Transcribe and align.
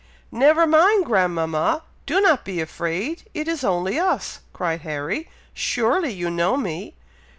"Never 0.31 0.65
mind, 0.65 1.05
grandmama! 1.05 1.83
do 2.07 2.21
not 2.21 2.43
be 2.43 2.59
afraid! 2.59 3.21
it 3.35 3.47
is 3.47 3.63
only 3.63 3.99
us!" 3.99 4.39
cried 4.51 4.81
Harry; 4.81 5.29
"surely 5.53 6.11
you 6.11 6.31
know 6.31 6.57
me?" 6.57 6.95